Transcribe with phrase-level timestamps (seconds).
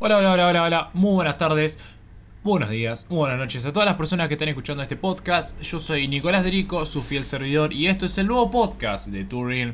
[0.00, 0.90] Hola, hola, hola, hola, hola.
[0.92, 1.78] Muy buenas tardes,
[2.42, 5.58] buenos días, muy buenas noches a todas las personas que están escuchando este podcast.
[5.62, 9.72] Yo soy Nicolás Derico, su fiel servidor, y esto es el nuevo podcast de Turing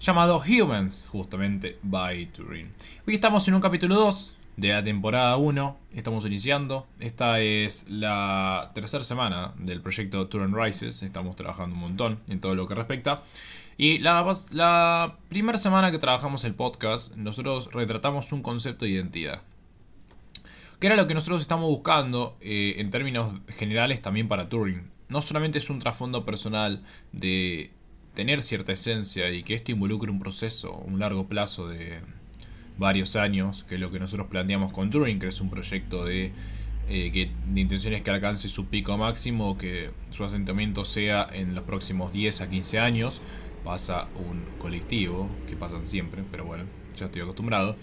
[0.00, 2.72] llamado Humans, justamente by Turing.
[3.06, 6.88] Hoy estamos en un capítulo 2 de la temporada 1, estamos iniciando.
[6.98, 12.56] Esta es la tercera semana del proyecto Turing Rises, estamos trabajando un montón en todo
[12.56, 13.22] lo que respecta.
[13.76, 19.42] Y la, la primera semana que trabajamos el podcast, nosotros retratamos un concepto de identidad.
[20.78, 24.90] Que era lo que nosotros estamos buscando eh, en términos generales también para Turing.
[25.08, 27.70] No solamente es un trasfondo personal de
[28.14, 32.00] tener cierta esencia y que esto involucre un proceso, un largo plazo de
[32.78, 36.32] varios años, que es lo que nosotros planteamos con Turing, que es un proyecto de
[36.88, 41.64] eh, que de intenciones que alcance su pico máximo, que su asentamiento sea en los
[41.64, 43.22] próximos 10 a 15 años,
[43.64, 47.76] pasa un colectivo, que pasan siempre, pero bueno, ya estoy acostumbrado.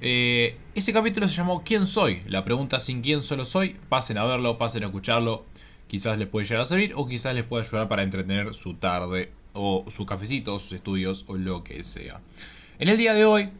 [0.00, 2.22] Eh, ese capítulo se llamó ¿Quién soy?
[2.26, 3.76] La pregunta sin quién solo soy.
[3.88, 5.44] Pasen a verlo, pasen a escucharlo.
[5.88, 9.32] Quizás les puede llegar a servir o quizás les puede ayudar para entretener su tarde
[9.52, 12.20] o su cafecito, sus estudios o lo que sea.
[12.78, 13.50] En el día de hoy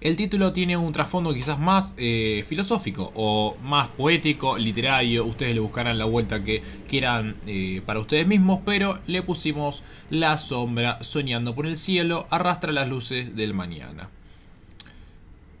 [0.00, 5.24] el título tiene un trasfondo quizás más eh, filosófico o más poético, literario.
[5.24, 10.38] Ustedes le buscarán la vuelta que quieran eh, para ustedes mismos, pero le pusimos la
[10.38, 14.08] sombra soñando por el cielo, arrastra las luces del mañana.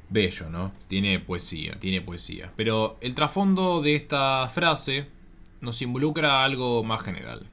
[0.08, 0.72] Bello, ¿no?
[0.86, 2.52] Tiene poesía, tiene poesía.
[2.56, 5.06] Pero el trasfondo de esta frase
[5.60, 7.44] nos involucra algo más general.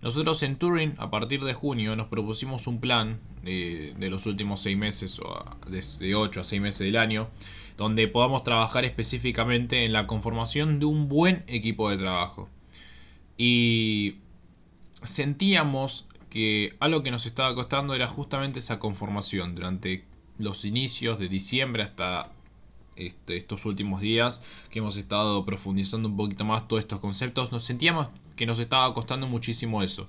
[0.00, 4.76] Nosotros en Turing, a partir de junio, nos propusimos un plan de, los últimos seis
[4.76, 7.28] meses, o de 8 a 6 meses del año,
[7.76, 12.48] donde podamos trabajar específicamente en la conformación de un buen equipo de trabajo.
[13.36, 14.16] Y
[15.02, 19.56] sentíamos que algo que nos estaba costando era justamente esa conformación.
[19.56, 20.04] Durante
[20.38, 22.30] los inicios de diciembre hasta
[22.98, 27.64] este, estos últimos días que hemos estado profundizando un poquito más todos estos conceptos, nos
[27.64, 30.08] sentíamos que nos estaba costando muchísimo eso.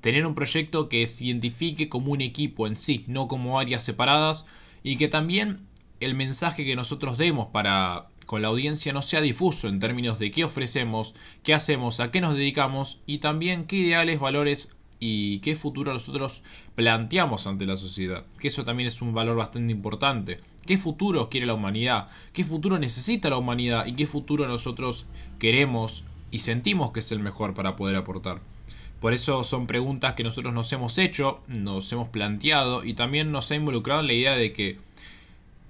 [0.00, 4.46] Tener un proyecto que se identifique como un equipo en sí, no como áreas separadas,
[4.82, 5.66] y que también
[6.00, 10.30] el mensaje que nosotros demos para con la audiencia no sea difuso en términos de
[10.30, 15.56] qué ofrecemos, qué hacemos, a qué nos dedicamos y también qué ideales, valores y qué
[15.56, 16.42] futuro nosotros
[16.74, 18.24] planteamos ante la sociedad.
[18.38, 20.38] Que eso también es un valor bastante importante.
[20.66, 22.08] ¿Qué futuro quiere la humanidad?
[22.32, 23.86] ¿Qué futuro necesita la humanidad?
[23.86, 25.06] ¿Y qué futuro nosotros
[25.38, 28.40] queremos y sentimos que es el mejor para poder aportar?
[29.00, 33.50] Por eso son preguntas que nosotros nos hemos hecho, nos hemos planteado y también nos
[33.50, 34.78] ha involucrado en la idea de que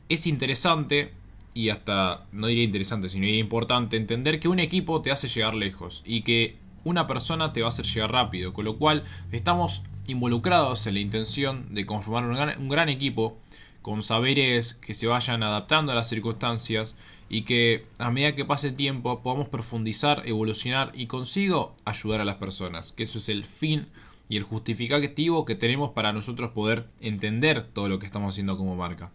[0.08, 1.10] es interesante
[1.54, 6.02] y hasta no diría interesante, sino importante entender que un equipo te hace llegar lejos
[6.06, 10.87] y que una persona te va a hacer llegar rápido, con lo cual estamos involucrados
[10.87, 13.39] en la intención de conformar un gran, equipo
[13.83, 16.97] con saberes que se vayan adaptando a las circunstancias
[17.28, 22.25] y que a medida que pase el tiempo podamos profundizar, evolucionar y consigo ayudar a
[22.25, 23.87] las personas, que eso es el fin
[24.28, 28.77] y el justificativo que tenemos para nosotros poder entender todo lo que estamos haciendo como
[28.77, 29.11] marca.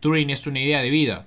[0.00, 1.26] Turing es una idea de vida,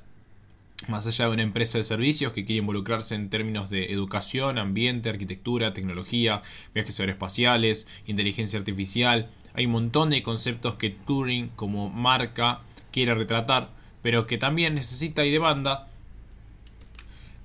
[0.88, 5.10] más allá de una empresa de servicios que quiere involucrarse en términos de educación, ambiente,
[5.10, 6.42] arquitectura, tecnología,
[6.74, 12.60] viajes aeroespaciales, inteligencia artificial, hay un montón de conceptos que Turing como marca
[12.92, 13.70] quiere retratar,
[14.02, 15.88] pero que también necesita y demanda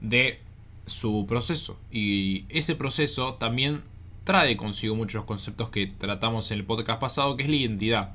[0.00, 0.40] de
[0.86, 1.78] su proceso.
[1.90, 3.82] Y ese proceso también
[4.24, 8.14] trae consigo muchos conceptos que tratamos en el podcast pasado, que es la identidad.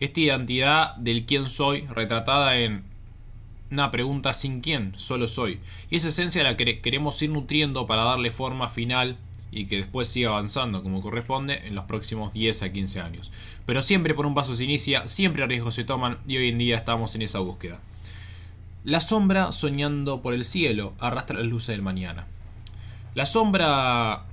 [0.00, 2.89] Esta identidad del quién soy, retratada en
[3.70, 5.60] una pregunta sin quién, solo soy.
[5.90, 9.16] Y esa esencia la que queremos ir nutriendo para darle forma final
[9.52, 13.32] y que después siga avanzando como corresponde en los próximos 10 a 15 años.
[13.66, 16.76] Pero siempre por un paso se inicia, siempre riesgos se toman y hoy en día
[16.76, 17.80] estamos en esa búsqueda.
[18.84, 22.26] La sombra soñando por el cielo arrastra las luces del mañana.
[23.14, 24.24] La sombra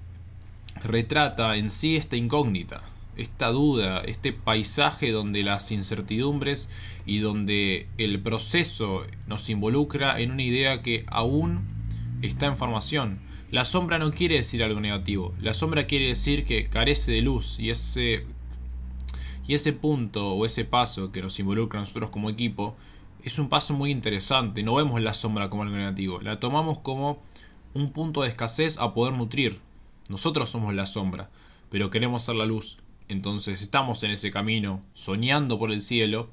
[0.83, 2.81] retrata en sí esta incógnita,
[3.17, 6.69] esta duda, este paisaje donde las incertidumbres
[7.05, 11.67] y donde el proceso nos involucra en una idea que aún
[12.21, 13.19] está en formación.
[13.51, 17.59] La sombra no quiere decir algo negativo, la sombra quiere decir que carece de luz
[17.59, 18.25] y ese
[19.47, 22.75] y ese punto o ese paso que nos involucra a nosotros como equipo
[23.23, 24.61] es un paso muy interesante.
[24.61, 27.21] No vemos la sombra como algo negativo, la tomamos como
[27.73, 29.59] un punto de escasez a poder nutrir.
[30.09, 31.29] Nosotros somos la sombra,
[31.69, 32.77] pero queremos ser la luz.
[33.09, 36.29] Entonces estamos en ese camino, soñando por el cielo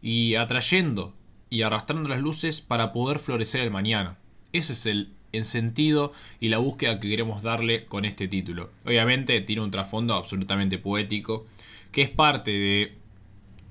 [0.00, 1.14] y atrayendo
[1.50, 4.16] y arrastrando las luces para poder florecer el mañana.
[4.52, 5.12] Ese es el,
[5.44, 8.70] sentido y la búsqueda que queremos darle con este título.
[8.84, 11.46] Obviamente tiene un trasfondo absolutamente poético,
[11.90, 13.01] que es parte de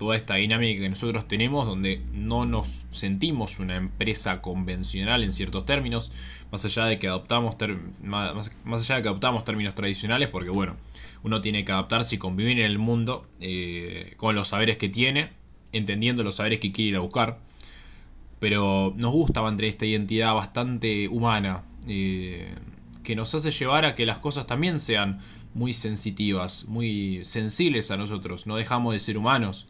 [0.02, 5.64] toda esta dinámica que nosotros tenemos donde no nos sentimos una empresa convencional en ciertos
[5.64, 6.12] términos,
[6.52, 7.56] más allá de que adoptamos
[8.02, 10.76] más, allá de que adoptamos términos tradicionales, porque bueno,
[11.22, 15.30] uno tiene que adaptarse y convivir en el mundo eh, con los saberes que tiene,
[15.72, 17.38] entendiendo los saberes que quiere ir a buscar.
[18.40, 22.56] Pero nos gusta mantener esta identidad bastante humana, eh,
[23.04, 25.20] que nos hace llevar a que las cosas también sean
[25.54, 28.48] muy sensitivas, muy sensibles a nosotros.
[28.48, 29.68] No dejamos de ser humanos.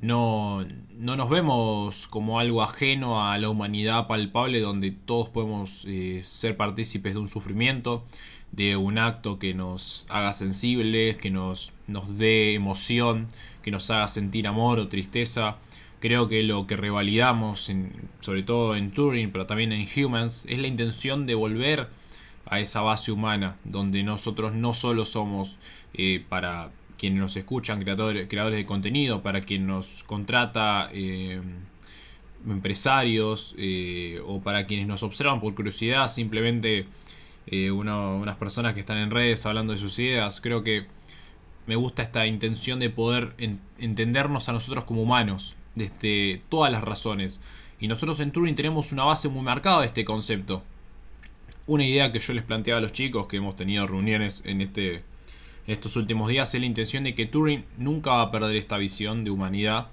[0.00, 0.64] No,
[0.96, 6.56] no nos vemos como algo ajeno a la humanidad palpable donde todos podemos eh, ser
[6.56, 8.04] partícipes de un sufrimiento,
[8.52, 13.26] de un acto que nos haga sensibles, que nos, nos dé emoción,
[13.62, 15.56] que nos haga sentir amor o tristeza.
[15.98, 17.68] Creo que lo que revalidamos,
[18.20, 21.88] sobre todo en Turing, pero también en Humans, es la intención de volver
[22.46, 25.58] a esa base humana, donde nosotros no solo somos
[25.92, 31.40] eh, para quienes nos escuchan, creadores, creadores de contenido, para quien nos contrata eh,
[32.46, 36.86] empresarios eh, o para quienes nos observan por curiosidad, simplemente
[37.72, 40.42] unas personas que están en redes hablando de sus ideas.
[40.42, 40.86] Creo que
[41.66, 43.34] me gusta esta intención de poder
[43.78, 47.40] entendernos a nosotros como humanos, desde todas las razones.
[47.80, 50.62] Y nosotros en Turing tenemos una base muy marcada de este concepto
[51.68, 55.02] una idea que yo les planteaba a los chicos que hemos tenido reuniones en este
[55.68, 58.78] en estos últimos días es la intención de que Turing nunca va a perder esta
[58.78, 59.88] visión de humanidad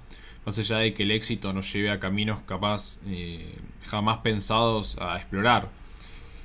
[0.46, 5.18] más allá de que el éxito nos lleve a caminos capaz eh, jamás pensados a
[5.18, 5.70] explorar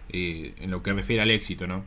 [0.09, 1.85] eh, en lo que refiere al éxito no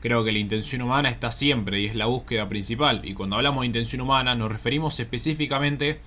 [0.00, 3.62] creo que la intención humana está siempre y es la búsqueda principal y cuando hablamos
[3.62, 5.98] de intención humana nos referimos específicamente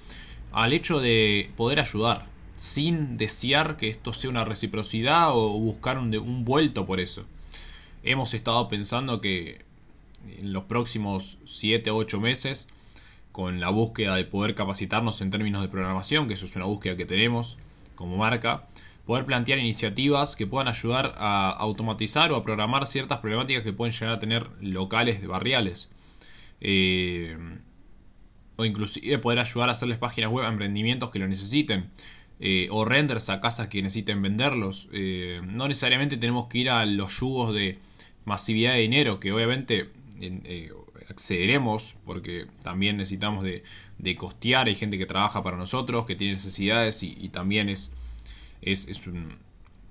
[0.54, 6.16] al hecho de poder ayudar sin desear que esto sea una reciprocidad o buscar un,
[6.16, 7.26] un vuelto por eso.
[8.04, 9.73] Hemos estado pensando que
[10.40, 12.68] en los próximos 7 o 8 meses,
[13.32, 16.96] con la búsqueda de poder capacitarnos en términos de programación, que eso es una búsqueda
[16.96, 17.58] que tenemos
[17.96, 18.68] como marca,
[19.06, 23.94] poder plantear iniciativas que puedan ayudar a automatizar o a programar ciertas problemáticas que pueden
[23.94, 25.90] llegar a tener locales de barriales.
[26.62, 27.38] Eh,
[28.56, 31.90] o inclusive poder ayudar a hacerles páginas web a emprendimientos que lo necesiten.
[32.40, 34.90] Eh, o renders a casas que necesiten venderlos.
[34.92, 37.78] Eh, no necesariamente tenemos que ir a los yugos de
[38.26, 39.90] masividad de dinero, que obviamente
[40.26, 40.72] eh,
[41.10, 43.64] accederemos, porque también necesitamos de,
[44.16, 44.68] costear.
[44.68, 47.92] Hay gente que trabaja para nosotros, que tiene necesidades y, también es,
[48.62, 49.38] es, un,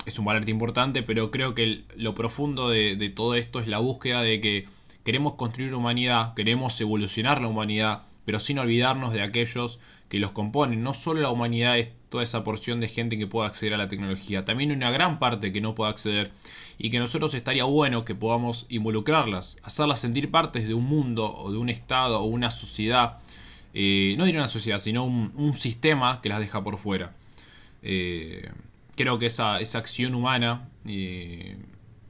[0.06, 3.78] es un valor importante, pero creo que lo profundo de, de todo esto es la
[3.78, 4.66] búsqueda de que
[5.04, 10.82] queremos construir humanidad, queremos evolucionar la humanidad, pero sin olvidarnos de aquellos que los componen.
[10.82, 13.88] No solo la humanidad es toda esa porción de gente que pueda acceder a la
[13.88, 16.30] tecnología, también una gran parte que no pueda acceder
[16.78, 21.50] y que nosotros estaría bueno que podamos involucrarlas, hacerlas sentir partes de un mundo o
[21.50, 23.18] de un estado o una sociedad,
[23.72, 27.14] eh, no diría una sociedad, sino un, sistema que las deja por fuera.
[27.82, 28.50] Eh,
[28.96, 31.56] creo que esa, esa acción humana eh,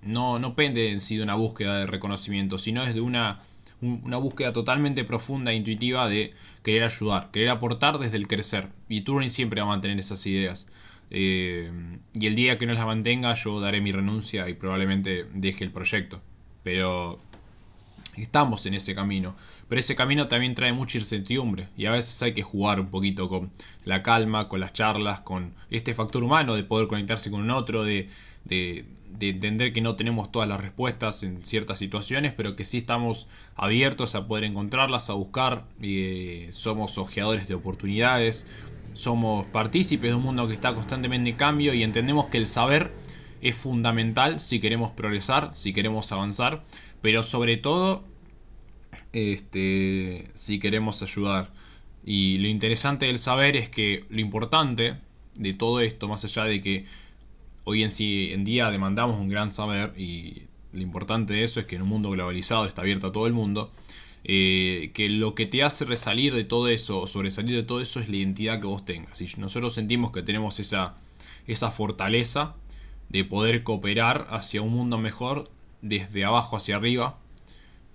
[0.02, 3.40] no, no pende en sí de una búsqueda de reconocimiento, sino es de una
[3.82, 6.32] una búsqueda totalmente profunda e intuitiva de
[6.62, 8.68] querer ayudar, querer aportar desde el crecer.
[8.88, 10.68] Y Turing siempre va a mantener esas ideas.
[11.10, 11.70] Eh,
[12.14, 15.72] y el día que no las mantenga yo daré mi renuncia y probablemente deje el
[15.72, 16.22] proyecto.
[16.62, 17.20] Pero
[18.16, 19.34] estamos en ese camino.
[19.68, 23.28] Pero ese camino también trae mucha incertidumbre y a veces hay que jugar un poquito
[23.28, 23.50] con
[23.84, 27.84] la calma, con las charlas, con este factor humano de poder conectarse con un otro,
[27.84, 28.08] de,
[28.44, 28.84] de,
[29.20, 34.14] entender que no tenemos todas las respuestas en ciertas situaciones, pero que sí estamos abiertos
[34.14, 38.46] a poder encontrarlas, a buscar, eh, somos ojeadores de oportunidades,
[38.94, 42.92] somos partícipes de un mundo que está constantemente en cambio y entendemos que el saber
[43.42, 46.62] es fundamental si queremos progresar, si queremos avanzar,
[47.02, 48.04] pero sobre todo
[49.12, 51.50] este, si queremos ayudar.
[52.04, 54.96] Y lo interesante del saber es que lo importante
[55.34, 56.86] de todo esto, más allá de que
[57.64, 61.76] hoy en, sí, día demandamos un gran saber y lo importante de eso es que
[61.76, 63.72] en un mundo globalizado está abierto a todo el mundo,
[64.24, 67.98] eh, que lo que te hace resalir de todo eso o sobresalir de todo eso
[67.98, 69.20] es la identidad que vos tengas.
[69.20, 70.94] Y nosotros sentimos que tenemos esa,
[71.46, 72.54] esa fortaleza
[73.12, 75.50] de poder cooperar hacia un mundo mejor
[75.82, 77.18] desde abajo hacia arriba,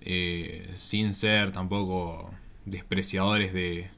[0.00, 2.30] eh, sin ser tampoco
[2.66, 3.90] despreciadores de,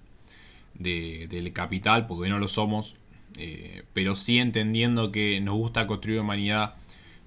[0.75, 2.97] del capital, porque no lo somos,
[3.37, 6.75] eh, pero sí entendiendo que nos gusta construir humanidad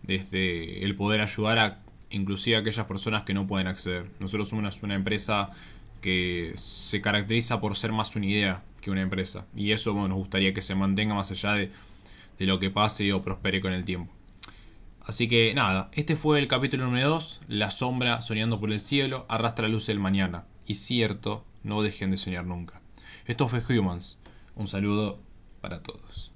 [0.02, 4.06] desde el poder ayudar a inclusive a aquellas personas que no pueden acceder.
[4.20, 5.50] Nosotros somos una, empresa
[6.02, 10.54] que se caracteriza por ser más una idea que una empresa y eso nos gustaría
[10.54, 11.72] que se mantenga más allá de,
[12.40, 14.12] de lo que pase o prospere con el tiempo.
[15.06, 19.26] Así que nada, este fue el capítulo número 2, La sombra soñando por el cielo,
[19.28, 20.46] arrastra la luz del mañana.
[20.66, 22.82] Y cierto, no dejen de soñar nunca.
[23.26, 24.20] Esto fue Humans.
[24.56, 25.20] Un saludo
[25.62, 26.33] para todos.